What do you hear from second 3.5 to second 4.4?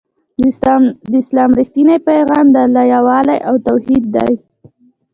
توحيد دی